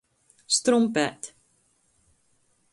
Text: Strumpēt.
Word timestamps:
Strumpēt. 0.57 1.31